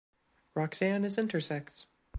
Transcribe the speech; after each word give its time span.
Roxanne 0.55 1.05
is 1.05 1.17
intersex. 1.19 1.85